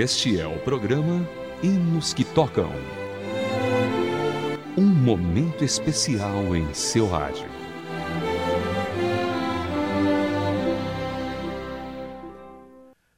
Este 0.00 0.38
é 0.38 0.46
o 0.46 0.56
programa 0.60 1.28
Hinos 1.60 2.14
que 2.14 2.22
Tocam. 2.22 2.70
Um 4.76 4.86
momento 4.86 5.64
especial 5.64 6.54
em 6.54 6.72
seu 6.72 7.08
rádio. 7.08 7.48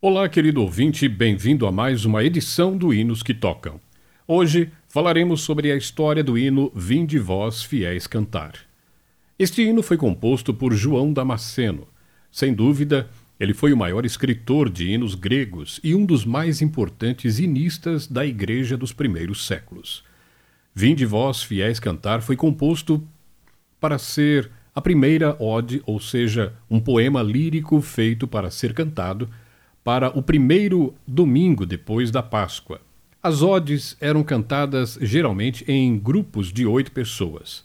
Olá, 0.01 0.27
querido 0.27 0.63
ouvinte, 0.63 1.07
bem-vindo 1.07 1.67
a 1.67 1.71
mais 1.71 2.07
uma 2.07 2.25
edição 2.25 2.75
do 2.75 2.95
Hinos 2.95 3.23
que 3.23 3.35
Tocam. 3.35 3.79
Hoje 4.27 4.73
falaremos 4.89 5.43
sobre 5.43 5.71
a 5.71 5.77
história 5.77 6.25
do 6.25 6.39
hino 6.39 6.73
Vinde 6.75 7.19
Vós 7.19 7.63
Fiéis 7.63 8.07
Cantar. 8.07 8.55
Este 9.39 9.61
hino 9.61 9.83
foi 9.83 9.99
composto 9.99 10.55
por 10.55 10.73
João 10.73 11.13
Damasceno. 11.13 11.87
Sem 12.33 12.55
dúvida, 12.55 13.11
ele 13.41 13.55
foi 13.55 13.73
o 13.73 13.77
maior 13.77 14.05
escritor 14.05 14.69
de 14.69 14.91
hinos 14.91 15.15
gregos 15.15 15.81
e 15.83 15.95
um 15.95 16.05
dos 16.05 16.27
mais 16.27 16.61
importantes 16.61 17.39
hinistas 17.39 18.07
da 18.07 18.27
Igreja 18.27 18.77
dos 18.77 18.93
primeiros 18.93 19.47
séculos. 19.47 20.05
Vinde 20.75 21.07
vós, 21.07 21.43
fiéis 21.43 21.81
cantar, 21.81 22.21
foi 22.21 22.37
composto 22.37 23.03
para 23.81 23.99
ser 23.99 24.51
a 24.75 24.81
primeira 24.83 25.35
ode, 25.43 25.83
ou 25.87 25.99
seja, 25.99 26.53
um 26.71 26.79
poema 26.79 27.23
lírico 27.23 27.81
feito 27.81 28.29
para 28.29 28.51
ser 28.51 28.75
cantado, 28.75 29.27
para 29.83 30.17
o 30.17 30.23
primeiro 30.23 30.95
domingo 31.09 31.65
depois 31.65 32.11
da 32.11 32.23
Páscoa. 32.23 32.83
As 33.23 33.41
odes 33.41 33.97
eram 34.03 34.23
cantadas 34.23 34.99
geralmente 35.01 35.65
em 35.67 35.99
grupos 35.99 36.53
de 36.53 36.67
oito 36.67 36.93
pessoas. 36.93 37.65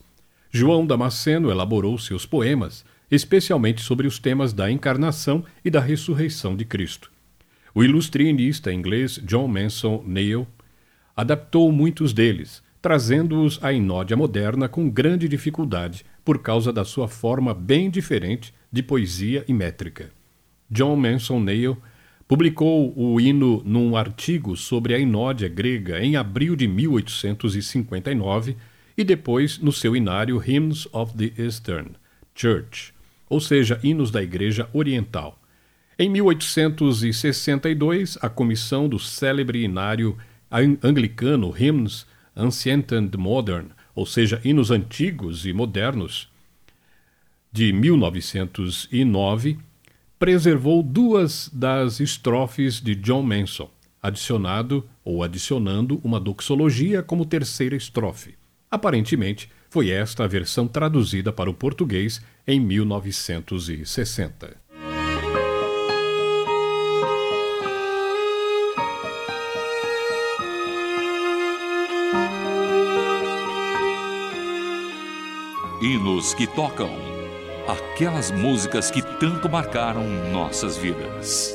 João 0.49 0.87
Damasceno 0.87 1.51
elaborou 1.51 1.97
seus 1.97 2.25
poemas 2.25 2.85
especialmente 3.09 3.81
sobre 3.81 4.07
os 4.07 4.19
temas 4.19 4.53
da 4.53 4.69
encarnação 4.69 5.43
e 5.63 5.69
da 5.69 5.79
ressurreição 5.79 6.55
de 6.55 6.65
Cristo. 6.65 7.11
O 7.73 7.83
ilustrinista 7.83 8.71
inglês 8.71 9.19
John 9.23 9.47
Manson 9.47 10.03
Neil 10.05 10.47
adaptou 11.15 11.71
muitos 11.71 12.13
deles, 12.13 12.63
trazendo-os 12.81 13.61
à 13.63 13.71
inódia 13.73 14.15
moderna 14.15 14.67
com 14.67 14.89
grande 14.89 15.27
dificuldade 15.27 16.05
por 16.23 16.39
causa 16.39 16.71
da 16.71 16.83
sua 16.83 17.07
forma 17.07 17.53
bem 17.53 17.89
diferente 17.89 18.53
de 18.71 18.81
poesia 18.81 19.45
e 19.47 19.53
métrica. 19.53 20.11
John 20.69 20.95
Manson 20.95 21.39
Neil 21.39 21.77
publicou 22.27 22.91
o 22.97 23.21
hino 23.21 23.61
num 23.63 23.95
artigo 23.95 24.57
sobre 24.57 24.95
a 24.95 24.99
inódia 24.99 25.47
grega 25.47 26.03
em 26.03 26.15
abril 26.15 26.55
de 26.55 26.67
1859 26.67 28.57
e 28.97 29.03
depois 29.03 29.59
no 29.59 29.71
seu 29.71 29.95
inário 29.95 30.41
Hymns 30.43 30.87
of 30.91 31.13
the 31.15 31.31
Eastern 31.41 31.91
Church, 32.33 32.94
ou 33.29 33.39
seja, 33.39 33.79
hinos 33.83 34.11
da 34.11 34.21
Igreja 34.21 34.69
Oriental. 34.73 35.39
Em 35.97 36.09
1862, 36.09 38.17
a 38.21 38.27
comissão 38.29 38.89
do 38.89 38.99
célebre 38.99 39.63
inário 39.63 40.17
anglicano 40.83 41.55
Hymns 41.57 42.05
Ancient 42.35 42.91
and 42.91 43.11
Modern, 43.17 43.67
ou 43.95 44.05
seja, 44.05 44.41
hinos 44.43 44.69
antigos 44.71 45.45
e 45.45 45.53
modernos, 45.53 46.29
de 47.51 47.71
1909, 47.71 49.57
preservou 50.19 50.83
duas 50.83 51.49
das 51.53 52.01
estrofes 52.01 52.81
de 52.81 52.93
John 52.95 53.23
Manson, 53.23 53.71
adicionado 54.01 54.85
ou 55.03 55.23
adicionando 55.23 55.99
uma 56.03 56.19
doxologia 56.19 57.01
como 57.01 57.25
terceira 57.25 57.75
estrofe. 57.75 58.35
Aparentemente, 58.69 59.49
foi 59.75 59.89
esta 59.89 60.23
a 60.23 60.27
versão 60.27 60.69
traduzida 60.69 61.33
para 61.33 61.49
o 61.49 61.53
português 61.53 62.21
em 62.47 62.61
1960. 62.61 64.55
Hinos 75.81 76.33
que 76.33 76.47
tocam 76.47 76.89
aquelas 77.67 78.31
músicas 78.31 78.89
que 78.89 79.01
tanto 79.01 79.49
marcaram 79.49 80.07
nossas 80.31 80.77
vidas. 80.77 81.53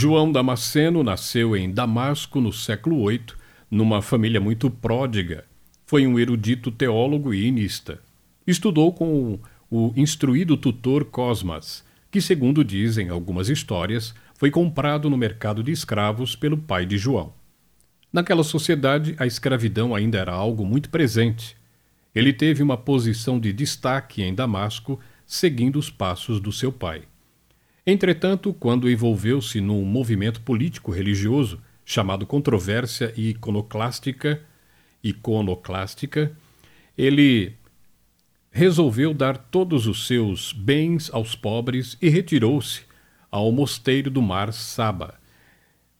João 0.00 0.30
Damasceno 0.30 1.02
nasceu 1.02 1.56
em 1.56 1.72
Damasco 1.72 2.40
no 2.40 2.52
século 2.52 3.08
VIII, 3.08 3.34
numa 3.68 4.00
família 4.00 4.40
muito 4.40 4.70
pródiga. 4.70 5.44
Foi 5.84 6.06
um 6.06 6.16
erudito 6.16 6.70
teólogo 6.70 7.34
e 7.34 7.44
inista. 7.44 7.98
Estudou 8.46 8.92
com 8.92 9.40
o 9.68 9.92
instruído 9.96 10.56
tutor 10.56 11.06
Cosmas, 11.06 11.84
que, 12.12 12.20
segundo 12.20 12.62
dizem 12.62 13.08
algumas 13.08 13.48
histórias, 13.48 14.14
foi 14.34 14.52
comprado 14.52 15.10
no 15.10 15.16
mercado 15.16 15.64
de 15.64 15.72
escravos 15.72 16.36
pelo 16.36 16.56
pai 16.56 16.86
de 16.86 16.96
João. 16.96 17.32
Naquela 18.12 18.44
sociedade, 18.44 19.16
a 19.18 19.26
escravidão 19.26 19.96
ainda 19.96 20.16
era 20.16 20.32
algo 20.32 20.64
muito 20.64 20.90
presente. 20.90 21.56
Ele 22.14 22.32
teve 22.32 22.62
uma 22.62 22.76
posição 22.76 23.40
de 23.40 23.52
destaque 23.52 24.22
em 24.22 24.32
Damasco, 24.32 25.00
seguindo 25.26 25.76
os 25.76 25.90
passos 25.90 26.40
do 26.40 26.52
seu 26.52 26.70
pai. 26.70 27.02
Entretanto, 27.90 28.52
quando 28.52 28.90
envolveu-se 28.90 29.62
num 29.62 29.82
movimento 29.82 30.42
político-religioso 30.42 31.58
chamado 31.86 32.26
Controvérsia 32.26 33.14
Iconoclástica, 33.16 34.42
iconoclástica, 35.02 36.30
ele 36.98 37.54
resolveu 38.50 39.14
dar 39.14 39.38
todos 39.38 39.86
os 39.86 40.06
seus 40.06 40.52
bens 40.52 41.08
aos 41.14 41.34
pobres 41.34 41.96
e 42.02 42.10
retirou-se 42.10 42.82
ao 43.30 43.50
mosteiro 43.50 44.10
do 44.10 44.20
Mar 44.20 44.52
Saba, 44.52 45.14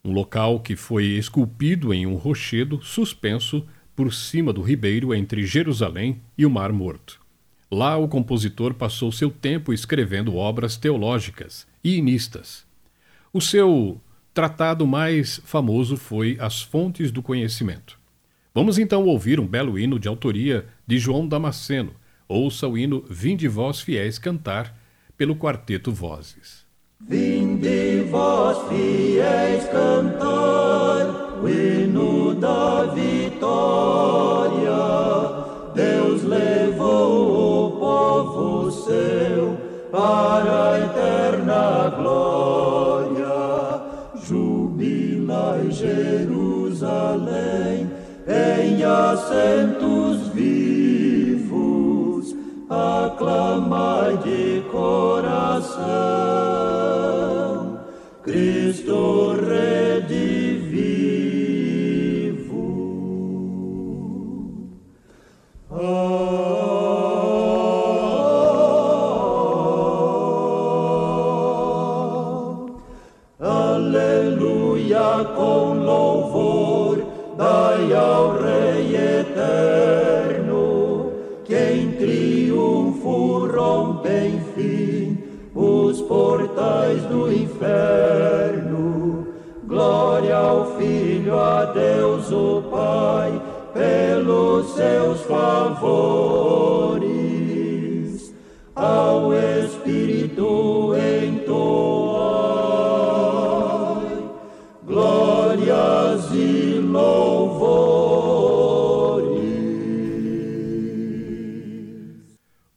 um 0.04 0.12
local 0.12 0.60
que 0.60 0.76
foi 0.76 1.04
esculpido 1.16 1.94
em 1.94 2.06
um 2.06 2.16
rochedo 2.16 2.82
suspenso 2.82 3.66
por 3.96 4.12
cima 4.12 4.52
do 4.52 4.60
ribeiro 4.60 5.14
entre 5.14 5.46
Jerusalém 5.46 6.20
e 6.36 6.44
o 6.44 6.50
Mar 6.50 6.70
Morto. 6.70 7.18
Lá 7.70 7.96
o 7.96 8.06
compositor 8.06 8.74
passou 8.74 9.10
seu 9.10 9.30
tempo 9.30 9.72
escrevendo 9.72 10.36
obras 10.36 10.76
teológicas 10.76 11.66
inistas. 11.82 12.66
O 13.32 13.40
seu 13.40 14.00
tratado 14.32 14.86
mais 14.86 15.40
famoso 15.44 15.96
foi 15.96 16.36
As 16.40 16.62
Fontes 16.62 17.10
do 17.10 17.22
Conhecimento. 17.22 17.98
Vamos 18.54 18.78
então 18.78 19.04
ouvir 19.04 19.38
um 19.38 19.46
belo 19.46 19.78
hino 19.78 19.98
de 19.98 20.08
autoria 20.08 20.66
de 20.86 20.98
João 20.98 21.26
Damasceno. 21.26 21.92
Ouça 22.28 22.66
o 22.66 22.76
hino 22.76 23.04
Vinde 23.08 23.48
Vós 23.48 23.80
Fiéis 23.80 24.18
Cantar, 24.18 24.76
pelo 25.16 25.34
Quarteto 25.34 25.90
Vozes. 25.90 26.66
Vinde 27.00 28.02
vós 28.10 28.58
fiéis 28.68 29.64
cantar, 29.68 31.38
o 31.40 31.48
hino 31.48 32.34
da 32.34 32.86
vitória. 32.92 34.68
Deus 35.74 36.24
levou 36.24 37.68
o 37.68 37.70
povo 37.78 38.70
seu 38.72 39.56
para 39.92 40.74
a 40.74 40.78
glória. 41.96 43.38
Jubilai 44.24 45.70
Jerusalém 45.70 46.48
em 48.28 48.84
assentos 48.84 50.28
vivos, 50.28 51.56
aclamai 52.68 54.18
de 54.18 54.62
coração, 54.70 55.78
Cristo 58.22 59.34
redivivo. 59.40 60.87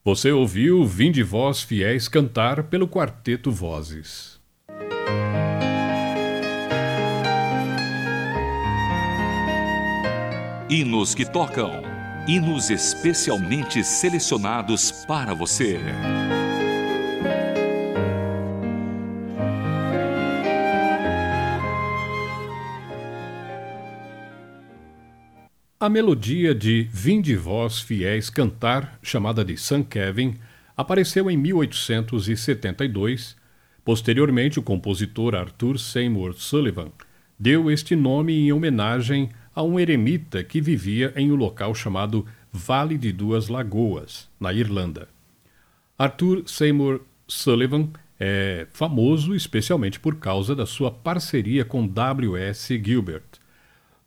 Você 0.03 0.31
ouviu 0.31 0.83
Vinde 0.83 1.21
Vós 1.21 1.61
Fiéis 1.61 2.07
cantar 2.07 2.63
pelo 2.63 2.87
Quarteto 2.87 3.51
Vozes. 3.51 4.39
Hinos 10.67 11.13
que 11.13 11.23
tocam. 11.23 11.83
Hinos 12.27 12.71
especialmente 12.71 13.83
selecionados 13.83 14.91
para 15.05 15.35
você. 15.35 15.79
A 25.81 25.89
melodia 25.89 26.53
de 26.53 26.87
Vinde 26.93 27.35
Vós 27.35 27.79
Fiéis 27.79 28.29
Cantar, 28.29 28.99
chamada 29.01 29.43
de 29.43 29.57
St. 29.57 29.83
Kevin, 29.89 30.35
apareceu 30.77 31.27
em 31.27 31.35
1872. 31.35 33.35
Posteriormente, 33.83 34.59
o 34.59 34.61
compositor 34.61 35.33
Arthur 35.33 35.79
Seymour 35.79 36.35
Sullivan 36.35 36.91
deu 37.39 37.71
este 37.71 37.95
nome 37.95 38.33
em 38.33 38.53
homenagem 38.53 39.31
a 39.55 39.63
um 39.63 39.79
eremita 39.79 40.43
que 40.43 40.61
vivia 40.61 41.13
em 41.15 41.31
um 41.31 41.35
local 41.35 41.73
chamado 41.73 42.27
Vale 42.53 42.95
de 42.95 43.11
Duas 43.11 43.47
Lagoas, 43.47 44.29
na 44.39 44.53
Irlanda. 44.53 45.07
Arthur 45.97 46.43
Seymour 46.45 47.01
Sullivan 47.27 47.89
é 48.19 48.67
famoso 48.71 49.33
especialmente 49.33 49.99
por 49.99 50.17
causa 50.17 50.55
da 50.55 50.67
sua 50.67 50.91
parceria 50.91 51.65
com 51.65 51.87
W.S. 51.87 52.79
Gilbert 52.85 53.40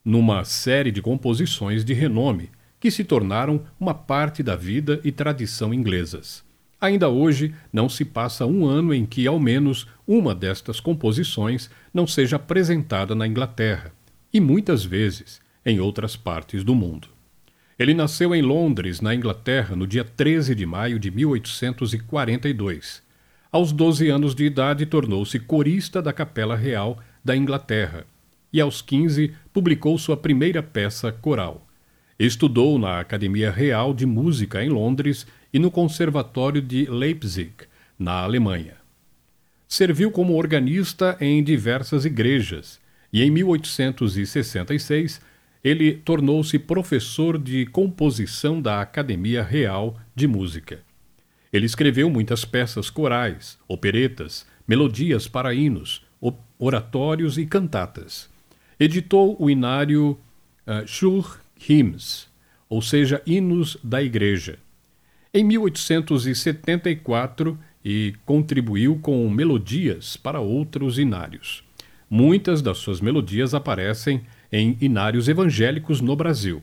numa 0.04 0.44
série 0.44 0.90
de 0.90 1.00
composições 1.00 1.84
de 1.84 1.94
renome 1.94 2.50
que 2.78 2.90
se 2.90 3.02
tornaram 3.02 3.62
uma 3.80 3.94
parte 3.94 4.42
da 4.42 4.54
vida 4.54 5.00
e 5.02 5.10
tradição 5.10 5.72
inglesas. 5.72 6.44
Ainda 6.78 7.08
hoje, 7.08 7.54
não 7.72 7.88
se 7.88 8.04
passa 8.04 8.44
um 8.44 8.66
ano 8.66 8.92
em 8.92 9.06
que, 9.06 9.26
ao 9.26 9.40
menos, 9.40 9.86
uma 10.06 10.34
destas 10.34 10.80
composições 10.80 11.70
não 11.94 12.06
seja 12.06 12.36
apresentada 12.36 13.14
na 13.14 13.26
Inglaterra, 13.26 13.90
e 14.30 14.38
muitas 14.38 14.84
vezes 14.84 15.40
em 15.64 15.80
outras 15.80 16.14
partes 16.14 16.62
do 16.62 16.74
mundo. 16.74 17.08
Ele 17.78 17.94
nasceu 17.94 18.34
em 18.34 18.42
Londres, 18.42 19.00
na 19.00 19.14
Inglaterra, 19.14 19.74
no 19.74 19.86
dia 19.86 20.04
13 20.04 20.54
de 20.54 20.66
maio 20.66 20.98
de 20.98 21.10
1842. 21.10 23.02
Aos 23.50 23.72
12 23.72 24.10
anos 24.10 24.34
de 24.34 24.44
idade, 24.44 24.84
tornou-se 24.84 25.40
corista 25.40 26.02
da 26.02 26.12
Capela 26.12 26.54
Real 26.54 26.98
da 27.24 27.34
Inglaterra 27.34 28.04
e 28.54 28.60
aos 28.60 28.80
15 28.80 29.32
publicou 29.52 29.98
sua 29.98 30.16
primeira 30.16 30.62
peça 30.62 31.10
coral. 31.10 31.66
Estudou 32.16 32.78
na 32.78 33.00
Academia 33.00 33.50
Real 33.50 33.92
de 33.92 34.06
Música 34.06 34.62
em 34.62 34.68
Londres 34.68 35.26
e 35.52 35.58
no 35.58 35.72
Conservatório 35.72 36.62
de 36.62 36.84
Leipzig, 36.84 37.52
na 37.98 38.20
Alemanha. 38.20 38.76
Serviu 39.66 40.08
como 40.12 40.36
organista 40.36 41.16
em 41.20 41.42
diversas 41.42 42.04
igrejas 42.04 42.80
e 43.12 43.24
em 43.24 43.30
1866 43.32 45.20
ele 45.64 45.94
tornou-se 45.94 46.56
professor 46.56 47.36
de 47.36 47.66
composição 47.66 48.62
da 48.62 48.80
Academia 48.80 49.42
Real 49.42 49.98
de 50.14 50.28
Música. 50.28 50.78
Ele 51.52 51.66
escreveu 51.66 52.08
muitas 52.08 52.44
peças 52.44 52.88
corais, 52.88 53.58
operetas, 53.66 54.46
melodias 54.68 55.26
para 55.26 55.52
hinos, 55.52 56.06
oratórios 56.56 57.36
e 57.36 57.46
cantatas 57.46 58.32
editou 58.78 59.36
o 59.38 59.50
inário 59.50 60.18
uh, 60.66 60.86
Shur 60.86 61.40
Hymns, 61.68 62.28
ou 62.68 62.82
seja, 62.82 63.22
Hinos 63.26 63.76
da 63.82 64.02
Igreja, 64.02 64.58
em 65.32 65.42
1874 65.44 67.58
e 67.84 68.14
contribuiu 68.24 68.98
com 69.00 69.28
melodias 69.28 70.16
para 70.16 70.40
outros 70.40 70.98
inários. 70.98 71.62
Muitas 72.08 72.62
das 72.62 72.78
suas 72.78 73.00
melodias 73.00 73.54
aparecem 73.54 74.22
em 74.50 74.76
inários 74.80 75.28
evangélicos 75.28 76.00
no 76.00 76.14
Brasil. 76.14 76.62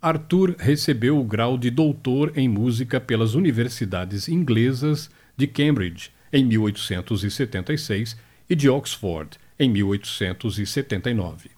Arthur 0.00 0.54
recebeu 0.58 1.18
o 1.18 1.24
grau 1.24 1.56
de 1.56 1.70
doutor 1.70 2.32
em 2.36 2.48
música 2.48 3.00
pelas 3.00 3.34
universidades 3.34 4.28
inglesas 4.28 5.10
de 5.36 5.46
Cambridge 5.46 6.10
em 6.32 6.44
1876 6.44 8.16
e 8.48 8.54
de 8.54 8.68
Oxford 8.68 9.38
em 9.58 9.70
1879. 9.70 11.50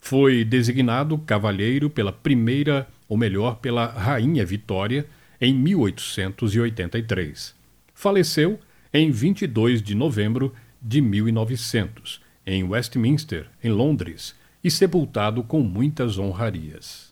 Foi 0.00 0.44
designado 0.44 1.18
cavalheiro 1.18 1.90
pela 1.90 2.12
primeira, 2.12 2.88
ou 3.08 3.16
melhor, 3.16 3.56
pela 3.56 3.86
Rainha 3.86 4.46
Vitória, 4.46 5.04
em 5.40 5.54
1883. 5.54 7.54
Faleceu 7.94 8.58
em 8.92 9.10
22 9.10 9.82
de 9.82 9.94
novembro 9.94 10.52
de 10.80 11.00
1900, 11.00 12.20
em 12.46 12.62
Westminster, 12.64 13.46
em 13.62 13.70
Londres, 13.70 14.34
e 14.62 14.70
sepultado 14.70 15.42
com 15.42 15.60
muitas 15.60 16.18
honrarias. 16.18 17.09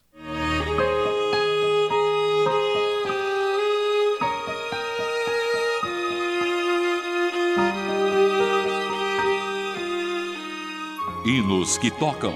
Hinos 11.29 11.77
que 11.77 11.91
tocam. 11.91 12.33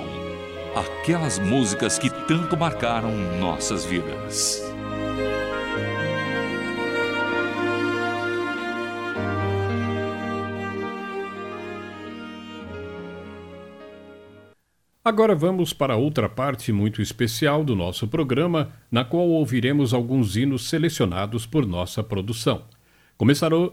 Aquelas 0.76 1.38
músicas 1.38 1.98
que 1.98 2.10
tanto 2.10 2.58
marcaram 2.58 3.10
nossas 3.40 3.86
vidas. 3.86 4.62
Agora 15.02 15.34
vamos 15.34 15.72
para 15.72 15.96
outra 15.96 16.28
parte 16.28 16.70
muito 16.70 17.00
especial 17.00 17.64
do 17.64 17.74
nosso 17.74 18.06
programa, 18.06 18.74
na 18.90 19.06
qual 19.06 19.26
ouviremos 19.26 19.94
alguns 19.94 20.36
hinos 20.36 20.68
selecionados 20.68 21.46
por 21.46 21.66
nossa 21.66 22.02
produção. 22.02 22.64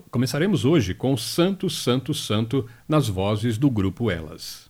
Começaremos 0.09 0.63
hoje 0.63 0.93
com 0.93 1.17
Santo, 1.17 1.69
Santo, 1.69 2.13
Santo 2.13 2.65
nas 2.87 3.09
vozes 3.09 3.57
do 3.57 3.69
grupo 3.69 4.09
Elas. 4.09 4.68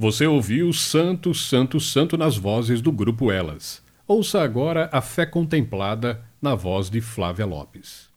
Você 0.00 0.28
ouviu 0.28 0.72
Santo, 0.72 1.34
Santo, 1.34 1.80
Santo 1.80 2.16
nas 2.16 2.36
vozes 2.36 2.80
do 2.80 2.92
grupo 2.92 3.32
Elas. 3.32 3.82
Ouça 4.06 4.40
agora 4.40 4.88
a 4.92 5.00
fé 5.00 5.26
contemplada 5.26 6.22
na 6.40 6.54
voz 6.54 6.88
de 6.88 7.00
Flávia 7.00 7.44
Lopes. 7.44 8.07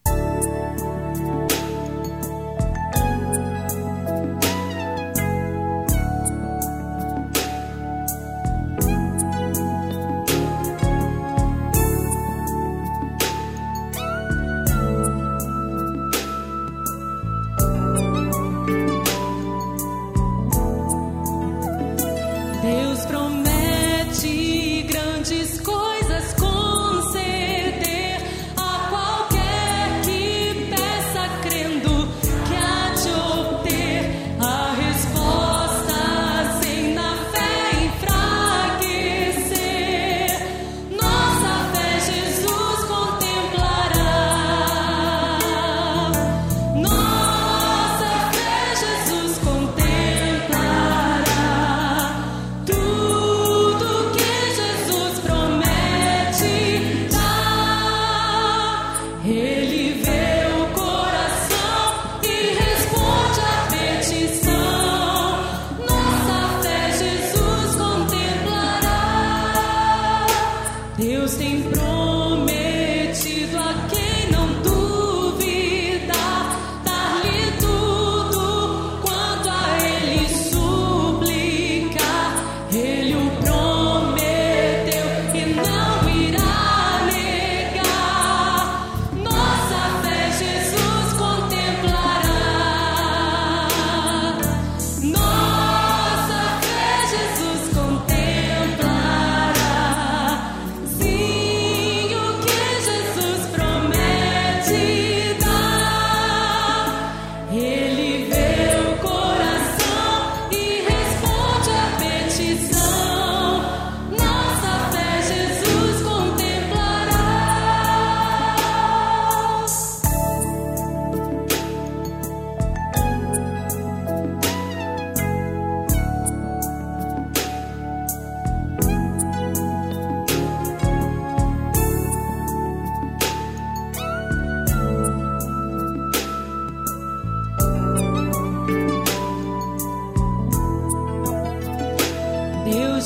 espelho 82.91 83.20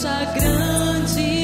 nossa 0.06 0.26
grande 0.36 1.35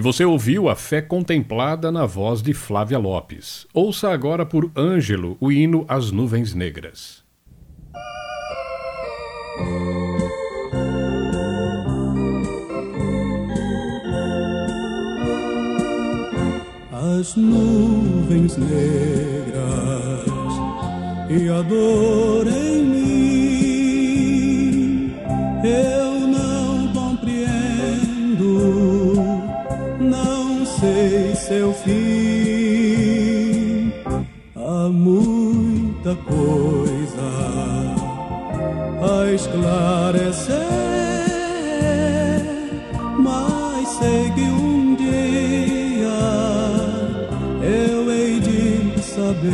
Você 0.00 0.24
ouviu 0.24 0.68
a 0.68 0.76
fé 0.76 1.02
contemplada 1.02 1.90
na 1.90 2.06
voz 2.06 2.40
de 2.40 2.54
Flávia 2.54 2.98
Lopes. 2.98 3.66
Ouça 3.74 4.10
agora 4.10 4.46
por 4.46 4.70
Ângelo 4.76 5.36
o 5.40 5.50
hino 5.50 5.84
As 5.88 6.12
Nuvens 6.12 6.54
Negras. 6.54 7.24
As 16.92 17.34
nuvens 17.34 18.56
negras 18.56 19.58
e 21.28 21.48
a 21.48 21.62
dor 21.62 22.46
em 22.46 22.84
mim. 22.84 23.08
Eu 25.64 25.97
seu 31.48 31.72
fim. 31.72 31.92
Há 34.54 34.88
muita 34.90 36.14
coisa 36.16 37.28
a 39.00 39.32
esclarecer, 39.32 40.58
mas 43.18 43.88
sei 43.88 44.30
que 44.32 44.42
um 44.42 44.94
dia 44.94 46.20
eu 47.62 48.10
hei 48.12 48.40
de 48.40 49.00
saber. 49.00 49.48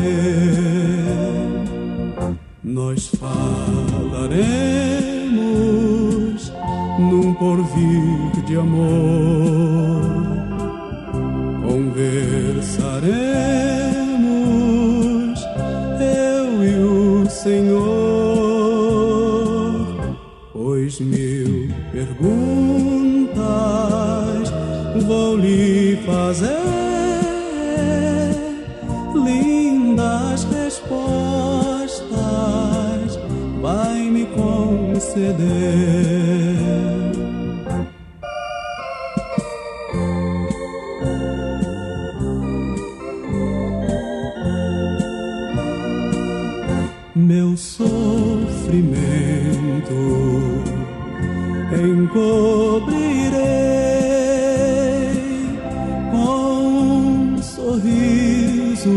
Nós 2.64 3.06
falaremos 3.06 4.02
num 6.98 7.32
porvir 7.34 8.42
de 8.46 8.56
amor 8.56 9.63
conversaremos, 13.04 15.44
eu 16.00 16.64
e 16.64 16.78
o 16.78 17.28
Senhor, 17.28 17.76
pois 20.52 21.00
mil 21.00 21.68
perguntas 21.92 22.24
vou 25.06 25.36
lhe 25.36 25.98
fazer, 26.06 26.63
cobrirei 52.14 53.34
com 56.12 57.34
um 57.34 57.42
sorriso 57.42 58.88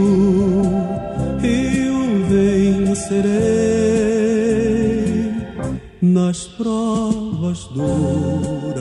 e 1.44 1.90
o 1.90 2.24
vencerei 2.30 3.28
nas 6.00 6.46
provas 6.50 7.64
duras 7.74 8.78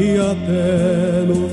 e 0.00 0.16
até 0.18 1.26
no 1.26 1.51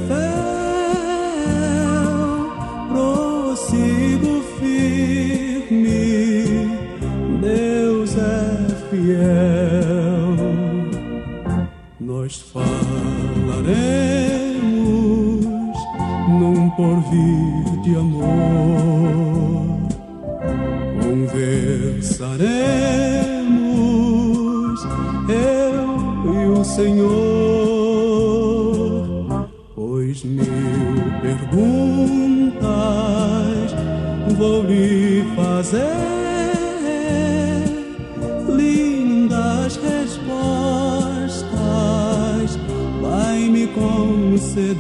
Dançaremos, 21.80 23.40
eu 25.30 25.88
e 26.34 26.36
o 26.60 26.64
Senhor, 26.66 27.08
pois 29.74 30.26
mil 30.26 30.44
perguntas 31.22 32.60
vou 34.38 34.64
lhe 34.64 35.24
fazer, 35.38 35.86
lindas 38.50 39.78
respostas 39.78 41.40
vai 43.02 43.40
me 43.48 43.68
conceder. 43.68 44.80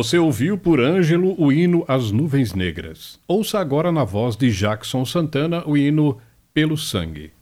Você 0.00 0.16
ouviu 0.16 0.56
por 0.56 0.80
Ângelo 0.80 1.34
o 1.38 1.52
hino 1.52 1.84
As 1.86 2.10
Nuvens 2.10 2.54
Negras. 2.54 3.20
Ouça 3.28 3.60
agora 3.60 3.92
na 3.92 4.02
voz 4.02 4.34
de 4.34 4.50
Jackson 4.50 5.04
Santana 5.04 5.62
o 5.66 5.76
hino 5.76 6.16
Pelo 6.54 6.74
Sangue. 6.74 7.32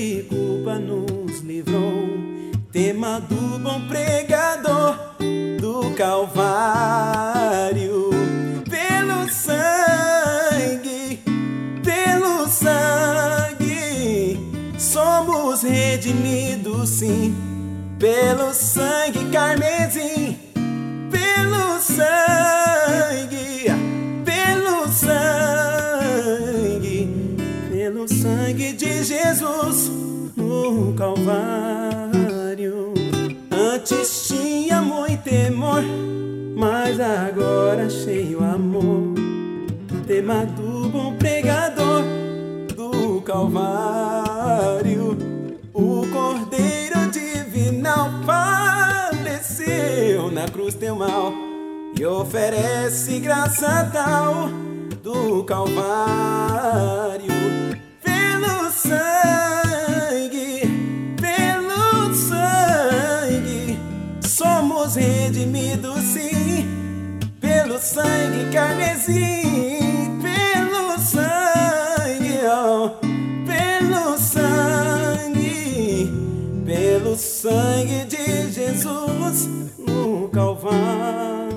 De 0.00 0.22
culpa 0.22 0.78
nos 0.78 1.40
livrou. 1.40 2.08
Tema 2.72 3.20
do 3.20 3.58
bom 3.58 3.86
pregador 3.86 4.96
do 5.60 5.90
Calvário, 5.94 7.20
pelo 8.70 9.28
sangue, 9.28 11.22
pelo 11.84 12.48
sangue, 12.48 14.38
somos 14.78 15.62
redimidos, 15.62 16.88
sim, 16.88 17.34
pelo 17.98 18.54
sangue 18.54 19.30
carmesim, 19.30 20.38
pelo 21.10 21.78
sangue 21.78 22.39
Jesus 29.40 29.90
no 30.36 30.92
Calvário. 30.92 32.92
Antes 33.50 34.28
tinha 34.28 34.82
muito 34.82 35.22
temor, 35.22 35.82
mas 36.54 37.00
agora 37.00 37.88
cheio 37.88 38.44
amor. 38.44 39.14
Tema 40.06 40.44
do 40.44 40.90
bom 40.90 41.16
pregador 41.16 42.02
do 42.76 43.22
Calvário. 43.22 45.16
O 45.72 46.06
Cordeiro 46.12 47.10
Divinal 47.10 48.10
faleceu 48.26 50.30
na 50.30 50.46
cruz 50.48 50.74
teu 50.74 50.96
mal 50.96 51.32
e 51.98 52.04
oferece 52.04 53.18
graça 53.20 53.88
tal 53.90 54.50
do 55.02 55.42
Calvário 55.44 57.30
carmesim, 68.52 70.20
pelo 70.20 70.98
sangue, 70.98 72.40
oh, 72.46 72.90
pelo 73.46 74.18
sangue, 74.18 76.12
pelo 76.66 77.16
sangue 77.16 78.04
de 78.04 78.52
Jesus 78.52 79.48
no 79.78 80.28
Calvário. 80.28 81.48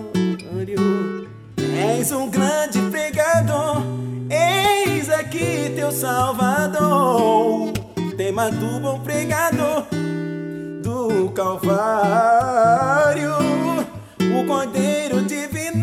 És 1.57 2.13
um 2.13 2.29
grande 2.29 2.79
pregador, 2.89 3.83
eis 4.29 5.09
aqui 5.09 5.73
teu 5.75 5.91
Salvador, 5.91 7.73
tema 8.15 8.49
do 8.49 8.79
bom 8.79 9.01
pregador 9.01 9.87
do 10.81 11.29
Calvário, 11.31 13.33
o 14.19 14.45
Cordeiro 14.47 15.02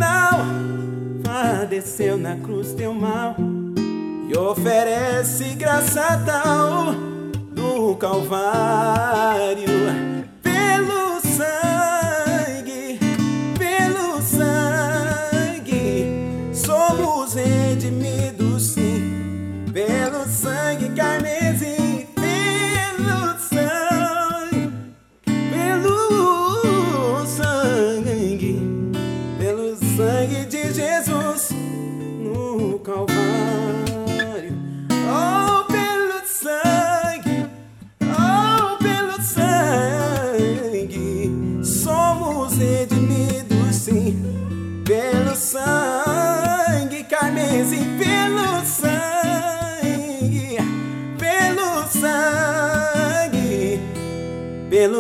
Divinal 0.01 0.41
padeceu 1.23 2.17
na 2.17 2.37
cruz 2.37 2.73
teu 2.73 2.95
mal 2.95 3.37
e 4.31 4.39
oferece 4.39 5.55
graça 5.55 6.23
tal 6.25 6.95
do 7.53 7.95
Calvário 7.97 9.00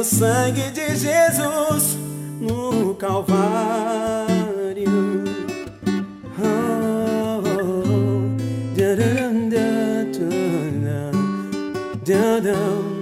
sangue 0.04 0.70
de 0.70 0.96
Jesus 0.96 1.98
no 2.40 2.94
Calvário. 2.94 3.20
Oh, 6.42 7.42
da-da-dum, 8.74 9.50
da-da-dum, 12.04 13.00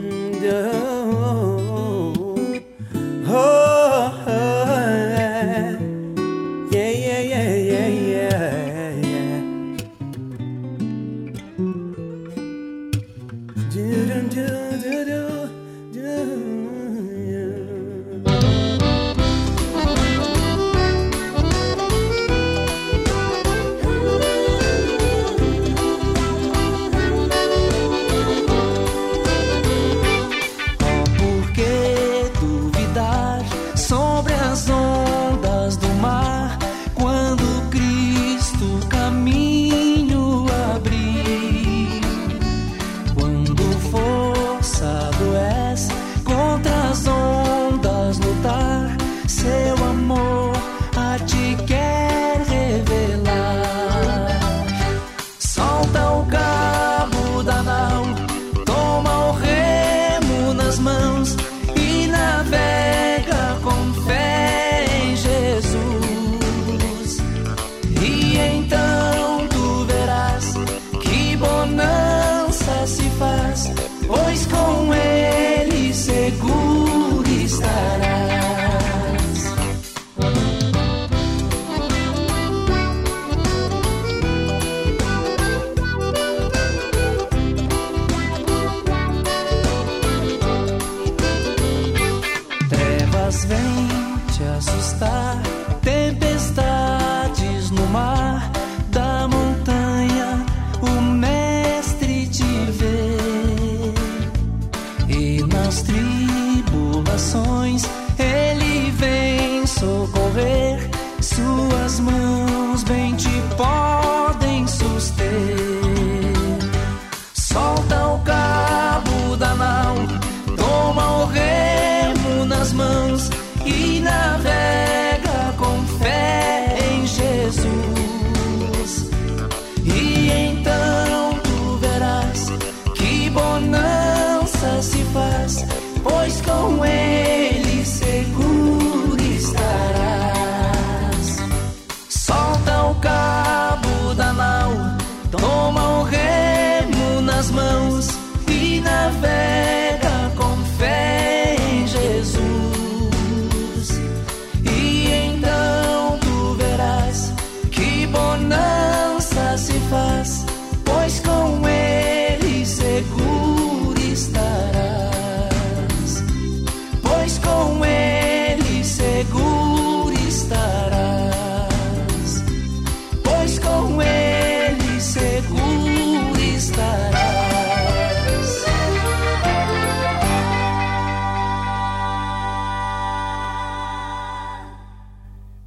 tribulações 107.28 107.97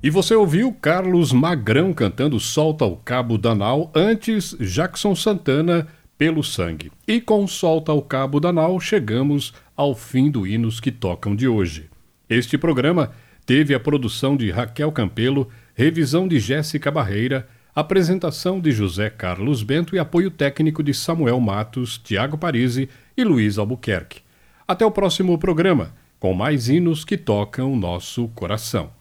E 0.04 0.10
você 0.10 0.34
ouviu 0.34 0.74
Carlos 0.74 1.32
Magrão 1.32 1.94
cantando 1.94 2.40
Solta 2.40 2.86
o 2.86 2.98
Cabo 2.98 3.38
da 3.38 3.54
Nau, 3.54 3.92
antes 3.94 4.58
Jackson 4.60 5.14
Santana 5.16 5.88
pelo 6.18 6.44
Sangue. 6.44 6.92
E 7.08 7.22
com 7.22 7.46
Solta 7.46 7.94
o 7.94 8.02
Cabo 8.02 8.40
da 8.40 8.52
Nau 8.52 8.80
chegamos 8.80 9.54
ao 9.78 9.94
fim 9.94 10.32
do 10.32 10.48
Hinos 10.48 10.80
que 10.80 10.92
Tocam 10.92 11.36
de 11.36 11.48
hoje. 11.48 11.88
Este 12.28 12.58
programa 12.58 13.12
teve 13.46 13.76
a 13.76 13.80
produção 13.80 14.36
de 14.36 14.50
Raquel 14.50 14.92
Campelo, 14.92 15.48
revisão 15.76 16.28
de 16.28 16.40
Jéssica 16.40 16.90
Barreira, 16.90 17.48
apresentação 17.76 18.60
de 18.60 18.72
José 18.72 19.08
Carlos 19.08 19.62
Bento 19.62 19.96
e 19.96 20.00
apoio 20.00 20.32
técnico 20.32 20.82
de 20.82 20.96
Samuel 20.96 21.40
Matos, 21.40 22.00
Tiago 22.00 22.40
Parisi 22.40 22.90
e 23.16 23.24
Luiz 23.24 23.60
Albuquerque. 23.60 24.22
Até 24.68 24.84
o 24.84 24.90
próximo 24.90 25.38
programa, 25.38 25.94
com 26.20 26.34
mais 26.34 26.70
hinos 26.70 27.06
que 27.06 27.18
tocam 27.18 27.76
nosso 27.76 28.30
coração. 28.30 29.01